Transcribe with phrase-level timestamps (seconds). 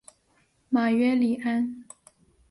[0.67, 1.83] 马约里安。